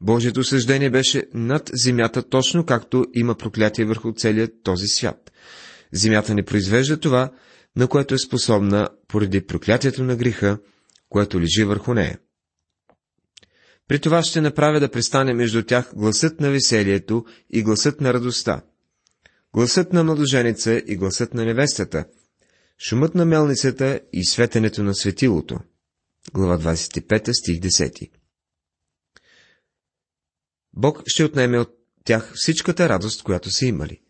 Божието 0.02 0.44
съждение 0.44 0.90
беше 0.90 1.26
над 1.34 1.70
земята 1.74 2.22
точно 2.28 2.66
както 2.66 3.06
има 3.14 3.34
проклятие 3.34 3.84
върху 3.84 4.12
целият 4.12 4.52
този 4.62 4.86
свят. 4.86 5.32
Земята 5.92 6.34
не 6.34 6.42
произвежда 6.42 7.00
това, 7.00 7.32
на 7.76 7.88
което 7.88 8.14
е 8.14 8.18
способна 8.18 8.88
поради 9.08 9.46
проклятието 9.46 10.04
на 10.04 10.16
греха, 10.16 10.58
което 11.08 11.40
лежи 11.40 11.64
върху 11.64 11.94
нея. 11.94 12.18
При 13.88 13.98
това 13.98 14.22
ще 14.22 14.40
направя 14.40 14.80
да 14.80 14.90
престане 14.90 15.34
между 15.34 15.62
тях 15.62 15.92
гласът 15.96 16.40
на 16.40 16.50
веселието 16.50 17.24
и 17.50 17.62
гласът 17.62 18.00
на 18.00 18.14
радостта, 18.14 18.62
гласът 19.54 19.92
на 19.92 20.04
младоженица 20.04 20.82
и 20.86 20.96
гласът 20.96 21.34
на 21.34 21.44
невестата, 21.44 22.04
шумът 22.88 23.14
на 23.14 23.24
мелницата 23.24 24.00
и 24.12 24.24
светенето 24.24 24.82
на 24.82 24.94
светилото. 24.94 25.58
Глава 26.34 26.58
25, 26.58 27.32
стих 27.32 27.60
10. 27.60 28.21
Бог 30.74 31.02
ще 31.06 31.24
отнеме 31.24 31.58
от 31.58 31.70
тях 32.04 32.32
всичката 32.34 32.88
радост, 32.88 33.22
която 33.22 33.50
са 33.50 33.66
имали. 33.66 34.00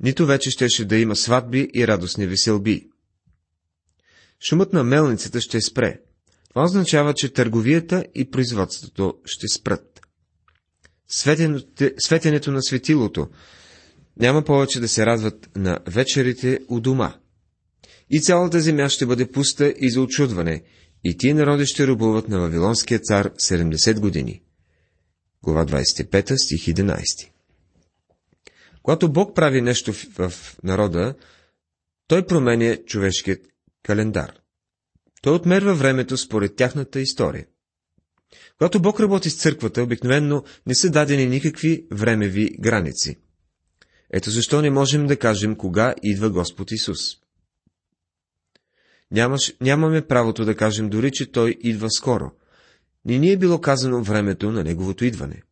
Нито 0.00 0.26
вече 0.26 0.50
щеше 0.50 0.84
да 0.84 0.96
има 0.96 1.16
сватби 1.16 1.70
и 1.74 1.86
радостни 1.86 2.26
веселби. 2.26 2.88
Шумът 4.48 4.72
на 4.72 4.84
мелницата 4.84 5.40
ще 5.40 5.60
спре, 5.60 6.00
това 6.48 6.64
означава, 6.64 7.14
че 7.14 7.32
търговията 7.32 8.04
и 8.14 8.30
производството 8.30 9.14
ще 9.24 9.48
спрат. 9.48 10.00
Светенето 11.98 12.50
на 12.52 12.62
светилото 12.62 13.28
няма 14.16 14.44
повече 14.44 14.80
да 14.80 14.88
се 14.88 15.06
радват 15.06 15.50
на 15.56 15.78
вечерите 15.86 16.60
у 16.68 16.80
дома. 16.80 17.14
И 18.10 18.20
цялата 18.20 18.60
земя 18.60 18.88
ще 18.88 19.06
бъде 19.06 19.30
пуста 19.30 19.74
и 19.78 19.90
за 19.90 20.00
очудване, 20.00 20.62
и 21.04 21.16
тия 21.16 21.34
народи 21.34 21.66
ще 21.66 21.86
рубуват 21.86 22.28
на 22.28 22.40
Вавилонския 22.40 23.00
цар 23.00 23.30
70 23.30 24.00
години. 24.00 24.42
Глава 25.44 25.66
25, 25.66 26.36
стих 26.36 26.66
11 26.66 27.30
Когато 28.82 29.12
Бог 29.12 29.34
прави 29.34 29.60
нещо 29.62 29.92
в 29.92 30.32
народа, 30.64 31.14
той 32.06 32.26
променя 32.26 32.76
човешкият 32.76 33.46
календар. 33.82 34.32
Той 35.22 35.34
отмерва 35.34 35.74
времето 35.74 36.16
според 36.16 36.56
тяхната 36.56 37.00
история. 37.00 37.46
Когато 38.58 38.82
Бог 38.82 39.00
работи 39.00 39.30
с 39.30 39.36
църквата, 39.36 39.82
обикновенно 39.82 40.44
не 40.66 40.74
са 40.74 40.90
дадени 40.90 41.26
никакви 41.26 41.86
времеви 41.92 42.56
граници. 42.60 43.18
Ето 44.10 44.30
защо 44.30 44.62
не 44.62 44.70
можем 44.70 45.06
да 45.06 45.18
кажем 45.18 45.56
кога 45.56 45.94
идва 46.02 46.30
Господ 46.30 46.70
Исус. 46.70 46.98
Нямаш, 49.10 49.54
нямаме 49.60 50.06
правото 50.06 50.44
да 50.44 50.56
кажем 50.56 50.88
дори, 50.88 51.10
че 51.12 51.32
той 51.32 51.56
идва 51.60 51.90
скоро. 51.90 52.32
Не 53.04 53.18
ни 53.18 53.32
е 53.32 53.36
било 53.36 53.60
казано 53.60 54.02
времето 54.02 54.52
на 54.52 54.64
неговото 54.64 55.04
идване. 55.04 55.42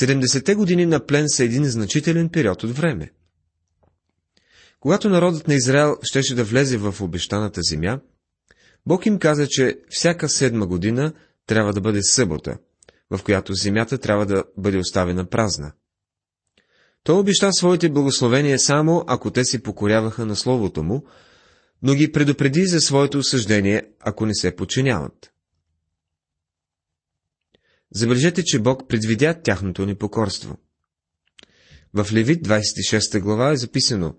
70-те 0.00 0.54
години 0.54 0.86
на 0.86 1.06
плен 1.06 1.28
са 1.28 1.44
един 1.44 1.64
значителен 1.64 2.28
период 2.28 2.62
от 2.62 2.76
време. 2.76 3.10
Когато 4.80 5.08
народът 5.08 5.48
на 5.48 5.54
Израел 5.54 5.96
щеше 6.02 6.34
да 6.34 6.44
влезе 6.44 6.76
в 6.76 6.94
обещаната 7.00 7.60
земя, 7.62 8.00
Бог 8.86 9.06
им 9.06 9.18
каза, 9.18 9.48
че 9.48 9.78
всяка 9.90 10.28
седма 10.28 10.66
година 10.66 11.12
трябва 11.46 11.72
да 11.72 11.80
бъде 11.80 12.02
събота, 12.02 12.58
в 13.10 13.22
която 13.22 13.54
земята 13.54 13.98
трябва 13.98 14.26
да 14.26 14.44
бъде 14.56 14.78
оставена 14.78 15.24
празна. 15.24 15.72
Той 17.04 17.18
обеща 17.18 17.52
своите 17.52 17.88
благословения 17.88 18.58
само, 18.58 19.04
ако 19.06 19.30
те 19.30 19.44
се 19.44 19.62
покоряваха 19.62 20.26
на 20.26 20.36
Словото 20.36 20.82
му, 20.82 21.04
но 21.82 21.94
ги 21.94 22.12
предупреди 22.12 22.66
за 22.66 22.80
своето 22.80 23.18
осъждение, 23.18 23.82
ако 24.00 24.26
не 24.26 24.34
се 24.34 24.56
подчиняват. 24.56 25.33
Забележете, 27.94 28.44
че 28.44 28.58
Бог 28.58 28.88
предвидя 28.88 29.42
тяхното 29.42 29.86
непокорство. 29.86 30.56
В 31.94 32.06
Левит 32.12 32.48
26 32.48 33.20
глава 33.20 33.52
е 33.52 33.56
записано 33.56 34.14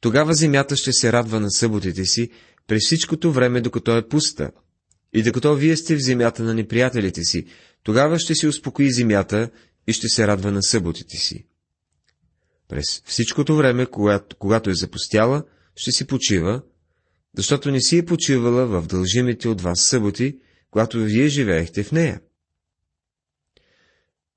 Тогава 0.00 0.34
земята 0.34 0.76
ще 0.76 0.92
се 0.92 1.12
радва 1.12 1.40
на 1.40 1.50
съботите 1.50 2.04
си 2.04 2.30
през 2.66 2.86
всичкото 2.86 3.32
време, 3.32 3.60
докато 3.60 3.96
е 3.96 4.08
пуста, 4.08 4.50
и 5.12 5.22
докато 5.22 5.54
вие 5.54 5.76
сте 5.76 5.96
в 5.96 6.02
земята 6.02 6.42
на 6.42 6.54
неприятелите 6.54 7.24
си, 7.24 7.46
тогава 7.82 8.18
ще 8.18 8.34
се 8.34 8.48
успокои 8.48 8.92
земята 8.92 9.50
и 9.86 9.92
ще 9.92 10.08
се 10.08 10.26
радва 10.26 10.52
на 10.52 10.62
съботите 10.62 11.16
си. 11.16 11.46
През 12.68 13.02
всичкото 13.04 13.56
време, 13.56 13.86
когато, 13.86 14.36
когато 14.36 14.70
е 14.70 14.74
запустяла, 14.74 15.44
ще 15.76 15.92
си 15.92 16.06
почива, 16.06 16.62
защото 17.36 17.70
не 17.70 17.80
си 17.80 17.98
е 17.98 18.04
почивала 18.04 18.66
в 18.66 18.86
дължимите 18.86 19.48
от 19.48 19.60
вас 19.60 19.80
съботи, 19.80 20.38
когато 20.70 20.98
вие 20.98 21.28
живеехте 21.28 21.82
в 21.82 21.92
нея. 21.92 22.20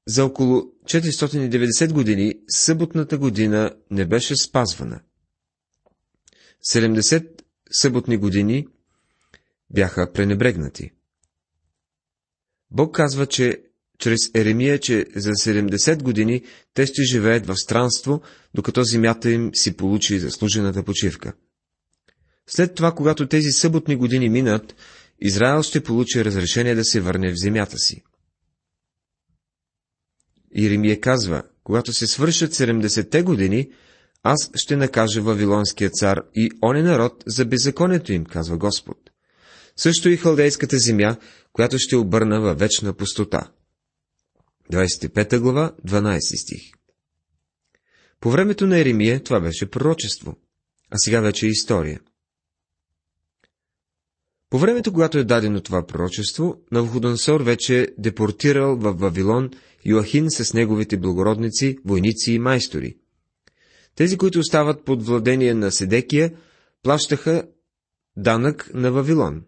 За 0.10 0.26
около 0.26 0.62
490 0.86 1.94
години 1.94 2.34
съботната 2.48 3.18
година 3.18 3.76
не 3.92 4.06
беше 4.06 4.36
спазвана. 4.36 5.00
70 6.72 7.28
съботни 7.72 8.18
години 8.18 8.68
бяха 9.70 10.12
пренебрегнати. 10.14 10.92
Бог 12.72 12.96
казва, 12.96 13.26
че 13.26 13.62
чрез 14.00 14.20
Еремия, 14.36 14.80
че 14.80 15.06
за 15.16 15.30
70 15.30 16.04
години 16.04 16.44
те 16.74 16.86
ще 16.86 17.04
живеят 17.04 17.46
в 17.46 17.56
странство, 17.58 18.22
докато 18.54 18.84
земята 18.84 19.32
им 19.32 19.52
си 19.54 19.78
получи 19.78 20.20
заслужената 20.20 20.84
почивка. 20.84 21.34
След 22.48 22.76
това, 22.76 22.96
когато 22.96 23.28
тези 23.28 23.52
съботни 23.52 23.96
години 23.96 24.30
минат, 24.30 24.76
Израел 25.22 25.64
ще 25.64 25.84
получи 25.84 26.26
разрешение 26.26 26.76
да 26.76 26.86
се 26.86 27.02
върне 27.02 27.32
в 27.32 27.40
земята 27.40 27.78
си. 27.78 28.04
Иеремия 30.56 31.02
казва, 31.02 31.44
когато 31.64 31.94
се 31.94 32.08
свършат 32.08 32.54
70-те 32.54 33.24
години, 33.24 33.70
аз 34.24 34.52
ще 34.56 34.76
накажа 34.76 35.22
Вавилонския 35.22 35.90
цар 35.90 36.22
и 36.36 36.52
оне 36.64 36.84
народ 36.84 37.24
за 37.28 37.46
беззаконието 37.46 38.14
им, 38.14 38.26
казва 38.26 38.58
Господ. 38.58 38.98
Също 39.76 40.10
и 40.10 40.18
халдейската 40.18 40.78
земя, 40.78 41.18
която 41.54 41.80
ще 41.80 41.96
обърна 41.96 42.42
във 42.42 42.60
вечна 42.60 42.94
пустота. 42.94 43.52
25 44.72 45.40
глава, 45.40 45.72
12 45.88 46.42
стих. 46.42 46.62
По 48.20 48.32
времето 48.32 48.68
на 48.68 48.80
Еремия 48.80 49.24
това 49.24 49.40
беше 49.40 49.70
пророчество, 49.70 50.36
а 50.92 50.98
сега 50.98 51.22
вече 51.22 51.46
е 51.46 51.50
история. 51.50 52.00
По 54.50 54.60
времето, 54.60 54.92
когато 54.92 55.18
е 55.18 55.24
дадено 55.24 55.62
това 55.62 55.86
пророчество, 55.88 56.62
Навуходонсор 56.72 57.42
вече 57.42 57.82
е 57.82 57.88
депортирал 57.98 58.76
в 58.76 58.94
Вавилон 58.94 59.50
Йоахин 59.86 60.26
с 60.30 60.54
неговите 60.54 60.98
благородници, 60.98 61.78
войници 61.86 62.32
и 62.34 62.40
майстори. 62.40 62.98
Тези, 63.96 64.18
които 64.18 64.40
остават 64.40 64.86
под 64.86 65.04
владение 65.04 65.54
на 65.54 65.72
Седекия, 65.72 66.34
плащаха 66.84 67.48
данък 68.18 68.72
на 68.74 68.92
Вавилон. 68.92 69.44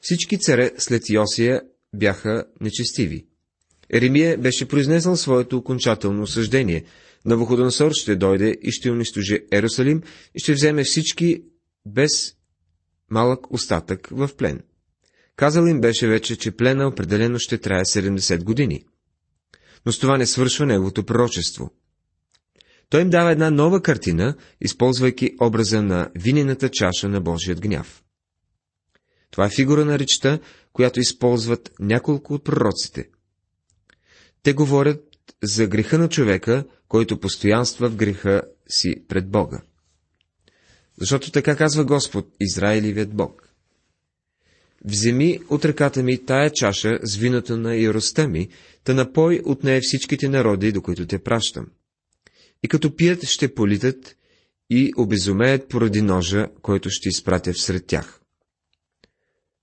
Всички 0.00 0.38
царе 0.38 0.72
след 0.78 1.10
Йосия 1.10 1.62
бяха 1.94 2.44
нечестиви. 2.60 3.26
Еремия 3.90 4.38
беше 4.38 4.68
произнесъл 4.68 5.16
своето 5.16 5.56
окончателно 5.56 6.22
осъждение. 6.22 6.84
Навуходоносор 7.24 7.92
ще 7.92 8.16
дойде 8.16 8.56
и 8.62 8.70
ще 8.70 8.90
унищожи 8.90 9.40
Ерусалим 9.52 10.02
и 10.34 10.38
ще 10.38 10.52
вземе 10.52 10.84
всички 10.84 11.42
без 11.86 12.10
малък 13.10 13.52
остатък 13.52 14.08
в 14.10 14.30
плен. 14.36 14.62
Казал 15.38 15.66
им 15.66 15.80
беше 15.80 16.08
вече, 16.08 16.36
че 16.36 16.50
плена 16.50 16.88
определено 16.88 17.38
ще 17.38 17.58
трае 17.58 17.84
70 17.84 18.44
години. 18.44 18.84
Но 19.86 19.92
с 19.92 19.98
това 19.98 20.16
не 20.16 20.26
свършва 20.26 20.66
неговото 20.66 21.04
пророчество. 21.04 21.70
Той 22.90 23.02
им 23.02 23.10
дава 23.10 23.32
една 23.32 23.50
нова 23.50 23.82
картина, 23.82 24.36
използвайки 24.60 25.30
образа 25.40 25.82
на 25.82 26.10
винената 26.14 26.68
чаша 26.68 27.08
на 27.08 27.20
Божият 27.20 27.60
гняв. 27.60 28.02
Това 29.30 29.46
е 29.46 29.50
фигура 29.50 29.84
на 29.84 29.98
речта, 29.98 30.38
която 30.72 31.00
използват 31.00 31.70
няколко 31.80 32.34
от 32.34 32.44
пророците. 32.44 33.08
Те 34.42 34.52
говорят 34.52 35.04
за 35.42 35.66
греха 35.66 35.98
на 35.98 36.08
човека, 36.08 36.64
който 36.88 37.20
постоянства 37.20 37.88
в 37.88 37.96
греха 37.96 38.42
си 38.68 39.04
пред 39.08 39.30
Бога. 39.30 39.62
Защото 41.00 41.32
така 41.32 41.56
казва 41.56 41.84
Господ, 41.84 42.28
Израилевият 42.40 43.14
Бог. 43.14 43.47
Вземи 44.84 45.38
от 45.48 45.64
ръката 45.64 46.02
ми 46.02 46.24
тая 46.24 46.50
чаша 46.50 46.98
с 47.02 47.16
виното 47.16 47.56
на 47.56 47.76
яростта 47.76 48.28
ми, 48.28 48.48
да 48.84 48.94
напой 48.94 49.40
от 49.44 49.64
нея 49.64 49.80
всичките 49.82 50.28
народи, 50.28 50.72
до 50.72 50.82
които 50.82 51.06
те 51.06 51.18
пращам. 51.18 51.66
И 52.62 52.68
като 52.68 52.96
пият, 52.96 53.24
ще 53.24 53.54
политат 53.54 54.16
и 54.70 54.92
обезумеят 54.96 55.68
поради 55.68 56.02
ножа, 56.02 56.48
който 56.62 56.90
ще 56.90 57.08
изпратя 57.08 57.52
всред 57.52 57.86
тях. 57.86 58.20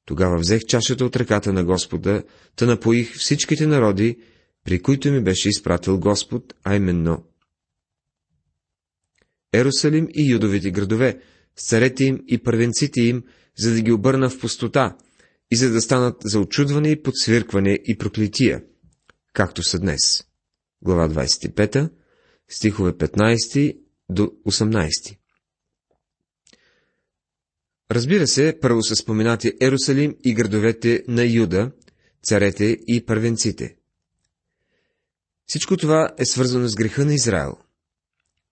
Тогава 0.05 0.37
взех 0.37 0.65
чашата 0.65 1.05
от 1.05 1.15
ръката 1.15 1.53
на 1.53 1.63
Господа, 1.63 2.23
та 2.55 2.65
напоих 2.65 3.15
всичките 3.17 3.67
народи, 3.67 4.17
при 4.63 4.81
които 4.81 5.11
ми 5.11 5.23
беше 5.23 5.49
изпратил 5.49 5.99
Господ, 5.99 6.53
а 6.63 6.75
именно 6.75 7.23
Ерусалим 9.53 10.07
и 10.13 10.31
юдовите 10.31 10.71
градове, 10.71 11.19
с 11.55 11.69
царете 11.69 12.03
им 12.03 12.23
и 12.27 12.37
първенците 12.37 13.01
им, 13.01 13.23
за 13.57 13.73
да 13.73 13.81
ги 13.81 13.91
обърна 13.91 14.29
в 14.29 14.39
пустота 14.39 14.97
и 15.51 15.55
за 15.55 15.69
да 15.69 15.81
станат 15.81 16.15
за 16.23 16.39
очудване 16.39 16.89
и 16.89 17.01
подсвиркване 17.01 17.79
и 17.85 17.97
проклетия, 17.97 18.63
както 19.33 19.63
са 19.63 19.79
днес. 19.79 20.23
Глава 20.81 21.09
25, 21.09 21.89
стихове 22.49 22.91
15 22.91 23.77
до 24.09 24.23
18. 24.23 25.17
Разбира 27.91 28.27
се, 28.27 28.57
първо 28.61 28.83
са 28.83 28.95
споменати 28.95 29.53
Ерусалим 29.61 30.15
и 30.23 30.33
градовете 30.33 31.03
на 31.07 31.23
Юда, 31.23 31.71
царете 32.23 32.77
и 32.87 33.05
първенците. 33.05 33.75
Всичко 35.45 35.77
това 35.77 36.13
е 36.17 36.25
свързано 36.25 36.67
с 36.67 36.75
греха 36.75 37.05
на 37.05 37.13
Израел. 37.13 37.57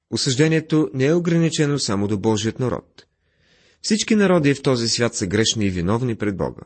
Осъждението 0.09 0.89
не 0.93 1.05
е 1.05 1.13
ограничено 1.13 1.79
само 1.79 2.07
до 2.07 2.17
Божият 2.17 2.59
народ. 2.59 3.05
Всички 3.81 4.15
народи 4.15 4.53
в 4.53 4.61
този 4.61 4.87
свят 4.87 5.15
са 5.15 5.27
грешни 5.27 5.65
и 5.65 5.69
виновни 5.69 6.15
пред 6.15 6.37
Бога. 6.37 6.61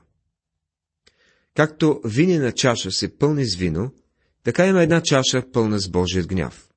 Както 1.58 2.02
винена 2.06 2.52
чаша 2.52 2.92
се 2.92 3.18
пълни 3.18 3.46
с 3.46 3.56
вино, 3.56 3.92
така 4.44 4.68
има 4.68 4.84
една 4.84 5.02
чаша 5.02 5.44
пълна 5.54 5.80
с 5.80 5.90
Божият 5.90 6.28
гняв. 6.28 6.70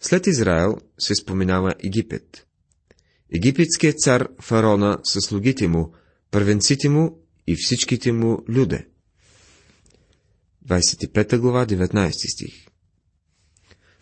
След 0.00 0.26
Израел 0.26 0.78
се 0.98 1.14
споменава 1.14 1.74
Египет. 1.84 2.46
Египетският 3.34 3.98
цар 3.98 4.28
Фарона 4.40 4.98
със 5.04 5.24
слугите 5.24 5.68
му, 5.68 5.92
първенците 6.30 6.88
му 6.88 7.18
и 7.46 7.56
всичките 7.58 8.12
му 8.12 8.44
люде. 8.48 8.86
25 10.66 11.38
глава, 11.38 11.66
19 11.66 12.32
стих. 12.32 12.66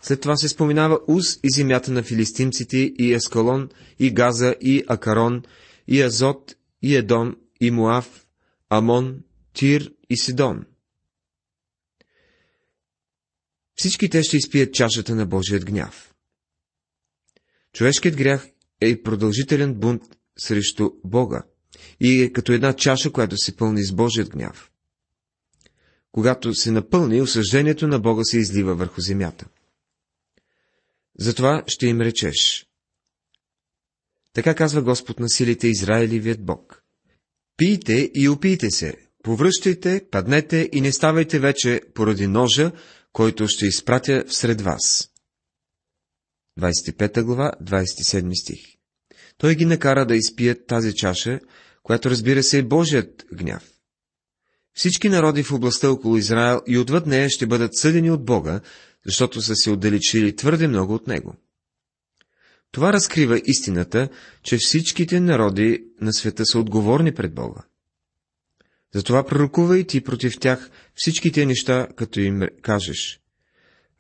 След 0.03 0.21
това 0.21 0.37
се 0.37 0.49
споменава 0.49 1.01
Уз 1.07 1.37
и 1.43 1.51
земята 1.55 1.93
на 1.93 2.03
филистимците, 2.03 2.77
и 2.77 3.13
Ескалон, 3.13 3.69
и 3.99 4.11
Газа, 4.11 4.55
и 4.61 4.85
Акарон, 4.89 5.43
и 5.87 6.03
Азот, 6.03 6.55
и 6.83 6.97
Едом, 6.97 7.37
и 7.61 7.71
Муав, 7.71 8.27
Амон, 8.71 9.23
Тир 9.53 9.95
и 10.11 10.17
Сидон. 10.17 10.67
Всички 13.75 14.11
те 14.11 14.23
ще 14.23 14.37
изпият 14.37 14.75
чашата 14.75 15.15
на 15.15 15.27
Божият 15.27 15.65
гняв. 15.65 16.15
Човешкият 17.73 18.17
грях 18.17 18.49
е 18.81 19.03
продължителен 19.03 19.75
бунт 19.75 20.03
срещу 20.39 20.91
Бога 21.05 21.43
и 22.01 22.23
е 22.23 22.33
като 22.33 22.53
една 22.53 22.73
чаша, 22.77 23.13
която 23.13 23.37
се 23.37 23.57
пълни 23.57 23.85
с 23.85 23.93
Божият 23.93 24.31
гняв. 24.31 24.71
Когато 26.13 26.55
се 26.55 26.71
напълни, 26.71 27.21
осъждението 27.21 27.89
на 27.89 27.99
Бога 27.99 28.25
се 28.25 28.39
излива 28.39 28.75
върху 28.75 29.01
земята. 29.01 29.49
Затова 31.19 31.65
ще 31.67 31.87
им 31.87 32.01
речеш. 32.01 32.69
Така 34.33 34.55
казва 34.55 34.83
Господ 34.83 35.21
на 35.21 35.29
силите 35.29 35.69
Израилевият 35.69 36.45
Бог. 36.45 36.85
Пийте 37.57 38.11
и 38.15 38.29
опийте 38.29 38.71
се, 38.71 39.08
повръщайте, 39.23 40.05
паднете 40.11 40.69
и 40.73 40.81
не 40.81 40.93
ставайте 40.93 41.39
вече 41.39 41.81
поради 41.95 42.27
ножа, 42.27 42.73
който 43.13 43.49
ще 43.49 43.67
изпратя 43.67 44.25
всред 44.29 44.61
вас. 44.61 45.11
25 46.61 47.23
глава, 47.23 47.53
27 47.63 48.43
стих 48.43 48.61
Той 49.39 49.55
ги 49.55 49.65
накара 49.65 50.07
да 50.07 50.17
изпият 50.17 50.67
тази 50.67 50.95
чаша, 50.95 51.41
която 51.83 52.11
разбира 52.11 52.43
се 52.43 52.59
е 52.59 52.63
Божият 52.63 53.25
гняв. 53.35 53.71
Всички 54.75 55.09
народи 55.09 55.43
в 55.43 55.53
областта 55.53 55.91
около 55.91 56.17
Израел 56.17 56.61
и 56.67 56.79
отвъд 56.79 57.07
нея 57.07 57.31
ще 57.31 57.47
бъдат 57.47 57.77
съдени 57.77 58.11
от 58.11 58.25
Бога, 58.25 58.61
защото 59.07 59.43
са 59.43 59.55
се 59.57 59.71
отдалечили 59.71 60.37
твърде 60.37 60.69
много 60.69 60.95
от 60.95 61.07
Него. 61.07 61.35
Това 62.73 62.93
разкрива 62.93 63.41
истината, 63.45 64.09
че 64.43 64.57
всичките 64.57 65.21
народи 65.21 65.85
на 66.01 66.13
света 66.13 66.47
са 66.47 66.59
отговорни 66.59 67.15
пред 67.15 67.35
Бога. 67.35 67.61
Затова 68.95 69.27
пророкувай 69.27 69.85
ти 69.85 70.01
против 70.01 70.39
тях 70.41 70.71
всичките 70.95 71.47
неща, 71.47 71.89
като 71.97 72.21
им 72.21 72.43
кажеш. 72.63 73.21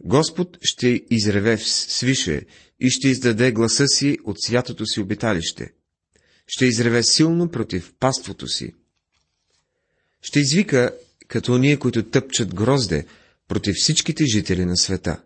Господ 0.00 0.58
ще 0.62 1.02
изреве 1.10 1.58
свише 1.58 2.42
и 2.80 2.90
ще 2.90 3.08
издаде 3.08 3.52
гласа 3.52 3.86
си 3.86 4.18
от 4.24 4.40
святото 4.40 4.86
си 4.86 5.00
обиталище. 5.00 5.72
Ще 6.46 6.66
изреве 6.66 7.02
силно 7.02 7.50
против 7.50 7.94
паството 8.00 8.46
си. 8.46 8.74
Ще 10.22 10.40
извика, 10.40 10.94
като 11.28 11.58
ние, 11.58 11.76
които 11.76 12.02
тъпчат 12.02 12.54
грозде, 12.54 13.06
против 13.48 13.74
всичките 13.76 14.24
жители 14.24 14.64
на 14.64 14.76
света. 14.76 15.22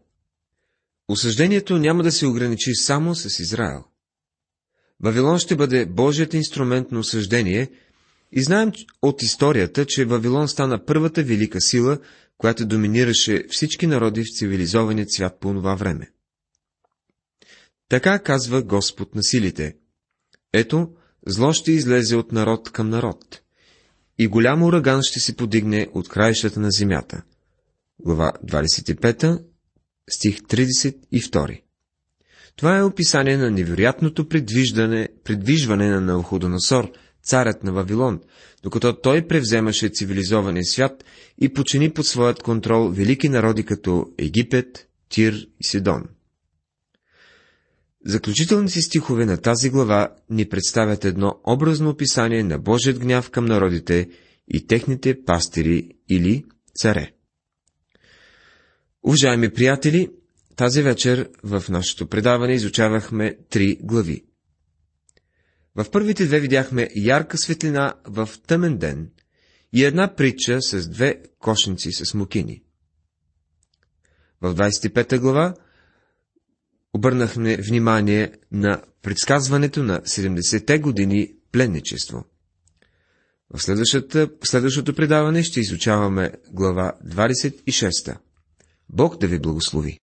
Осъждението 1.09 1.79
няма 1.79 2.03
да 2.03 2.13
се 2.13 2.27
ограничи 2.27 2.75
само 2.75 3.15
с 3.15 3.39
Израел. 3.39 3.85
Вавилон 5.01 5.39
ще 5.39 5.57
бъде 5.57 5.87
Божият 5.87 6.35
инструмент 6.35 6.93
на 6.93 6.99
осъждение 6.99 7.71
и 8.33 8.43
знаем 8.43 8.73
от 9.03 9.23
историята, 9.23 9.87
че 9.87 10.05
Вавилон 10.05 10.49
стана 10.49 10.85
първата 10.85 11.23
велика 11.23 11.61
сила, 11.61 11.99
която 12.39 12.67
доминираше 12.67 13.45
всички 13.51 13.87
народи 13.87 14.23
в 14.23 14.39
цивилизования 14.39 15.07
свят 15.09 15.41
по 15.41 15.55
това 15.55 15.75
време. 15.75 16.11
Така 17.89 18.19
казва 18.19 18.63
Господ 18.63 19.15
на 19.15 19.23
силите. 19.23 19.77
Ето, 20.53 20.89
зло 21.27 21.53
ще 21.53 21.73
излезе 21.73 22.17
от 22.17 22.33
народ 22.33 22.73
към 22.73 22.89
народ, 22.89 23.41
и 24.19 24.27
голям 24.27 24.63
ураган 24.63 25.03
ще 25.03 25.21
се 25.21 25.37
подигне 25.37 25.89
от 25.95 26.09
краищата 26.09 26.61
на 26.61 26.71
земята. 26.71 27.23
Глава 27.99 28.33
25, 28.47 29.43
стих 30.11 30.39
32. 30.41 31.63
Това 32.57 32.77
е 32.77 32.83
описание 32.83 33.37
на 33.37 33.51
невероятното 33.51 34.29
предвиждане, 34.29 35.09
предвижване 35.25 35.91
на 35.91 36.01
Навуходоносор, 36.01 36.93
царят 37.23 37.65
на 37.65 37.73
Вавилон, 37.73 38.21
докато 38.63 39.01
той 39.01 39.27
превземаше 39.27 39.89
цивилизования 39.89 40.65
свят 40.65 41.05
и 41.41 41.49
почини 41.49 41.91
под 41.91 42.07
своят 42.07 42.43
контрол 42.43 42.89
велики 42.89 43.29
народи 43.29 43.65
като 43.65 44.07
Египет, 44.19 44.89
Тир 45.09 45.49
и 45.61 45.65
Сидон. 45.65 46.05
Заключителните 48.05 48.81
стихове 48.81 49.27
на 49.27 49.37
тази 49.37 49.71
глава 49.71 50.09
ни 50.31 50.49
представят 50.49 51.05
едно 51.05 51.41
образно 51.47 51.91
описание 51.91 52.43
на 52.43 52.59
Божият 52.59 52.99
гняв 52.99 53.31
към 53.31 53.45
народите 53.45 54.09
и 54.49 54.67
техните 54.67 55.25
пастири 55.25 55.91
или 56.09 56.45
царе. 56.75 57.13
Уважаеми 59.03 59.51
приятели, 59.51 60.11
тази 60.57 60.83
вечер 60.83 61.31
в 61.43 61.65
нашето 61.69 62.07
предаване 62.07 62.55
изучавахме 62.55 63.37
три 63.51 63.79
глави. 63.83 64.25
В 65.75 65.91
първите 65.91 66.25
две 66.27 66.41
видяхме 66.41 66.89
ярка 66.95 67.39
светлина 67.39 67.95
в 68.05 68.29
тъмен 68.47 68.79
ден 68.79 69.11
и 69.73 69.85
една 69.85 70.15
притча 70.15 70.63
с 70.63 70.89
две 70.89 71.23
кошници 71.39 71.93
с 71.93 72.15
мукини. 72.15 72.63
В 74.41 74.55
25 74.55 75.19
глава 75.19 75.55
обърнахме 76.93 77.57
внимание 77.57 78.33
на 78.53 78.83
предсказването 79.03 79.83
на 79.83 80.01
70-те 80.01 80.79
години 80.79 81.35
пленничество. 81.53 82.25
В 83.55 83.63
следващото 84.45 84.95
предаване 84.95 85.43
ще 85.43 85.61
изучаваме 85.61 86.33
глава 86.51 86.93
26. 87.07 88.19
Бог 88.89 89.19
да 89.19 89.27
ви 89.27 89.39
благослови! 89.39 90.01